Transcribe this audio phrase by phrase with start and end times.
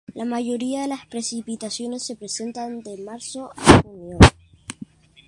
[0.15, 4.17] La mayoría de las precipitaciones se presentan de marzo a junio.